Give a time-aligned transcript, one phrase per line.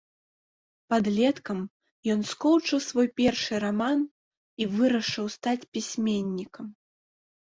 [0.93, 1.59] Падлеткам
[2.13, 3.99] ён скончыў свой першы раман
[4.65, 6.65] і вырашыў стаць пісьменнікам.